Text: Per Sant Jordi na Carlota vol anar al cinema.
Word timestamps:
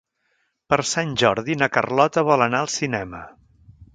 Per 0.73 0.79
Sant 0.91 1.11
Jordi 1.23 1.57
na 1.61 1.69
Carlota 1.77 2.25
vol 2.31 2.45
anar 2.49 2.65
al 2.65 2.73
cinema. 2.79 3.23